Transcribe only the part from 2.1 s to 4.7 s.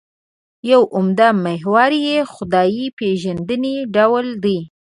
خدای پېژندنې ډول دی.